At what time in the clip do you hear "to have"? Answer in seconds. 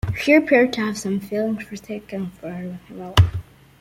0.73-0.97